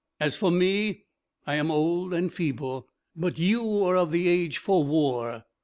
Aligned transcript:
As 0.19 0.35
for 0.35 0.49
me, 0.49 1.03
I 1.45 1.57
am 1.57 1.69
old 1.69 2.11
and 2.11 2.33
feeble; 2.33 2.87
but 3.15 3.37
you 3.37 3.83
are 3.85 3.95
of 3.97 4.09
the 4.09 4.27
age 4.27 4.57
for 4.57 4.83
war. 4.83 5.45